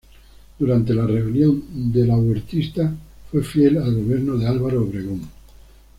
[0.57, 1.63] Durante la Rebelión
[1.93, 2.91] delahuertista
[3.29, 5.21] fue fiel al gobierno de Álvaro Obregón.